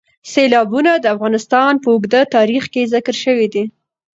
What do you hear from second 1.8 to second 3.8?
په اوږده تاریخ کې ذکر شوي دي.